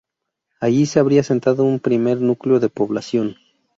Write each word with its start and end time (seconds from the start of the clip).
Allí 0.59 0.87
se 0.87 0.97
habría 0.99 1.21
asentando 1.21 1.63
un 1.63 1.79
primer 1.79 2.19
núcleo 2.21 2.59
de 2.59 2.69
población. 2.69 3.35